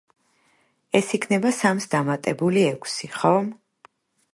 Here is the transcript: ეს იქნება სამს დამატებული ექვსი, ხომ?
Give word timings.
ეს 0.99 1.11
იქნება 1.19 1.53
სამს 1.59 1.87
დამატებული 1.95 2.67
ექვსი, 2.75 3.15
ხომ? 3.21 3.55